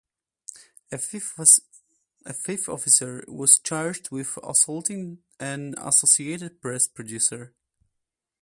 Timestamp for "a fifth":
0.91-1.61